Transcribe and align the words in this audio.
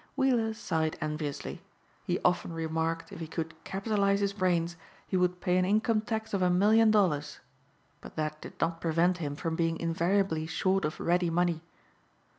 Weiller 0.15 0.51
sighed 0.55 0.97
enviously. 0.99 1.61
He 2.05 2.17
often 2.25 2.53
remarked 2.53 3.11
if 3.11 3.19
he 3.19 3.27
could 3.27 3.53
capitalize 3.63 4.19
his 4.19 4.33
brains 4.33 4.75
he 5.05 5.15
would 5.15 5.41
pay 5.41 5.57
an 5.59 5.63
income 5.65 6.01
tax 6.01 6.33
of 6.33 6.41
a 6.41 6.49
million 6.49 6.89
dollars; 6.89 7.39
but 8.01 8.15
that 8.15 8.41
did 8.41 8.59
not 8.59 8.81
prevent 8.81 9.19
him 9.19 9.35
from 9.35 9.55
being 9.55 9.79
invariably 9.79 10.47
short 10.47 10.85
of 10.85 10.99
ready 10.99 11.29
money. 11.29 11.61